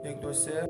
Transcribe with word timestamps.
tem 0.00 0.14
que 0.14 0.20
torcer. 0.20 0.68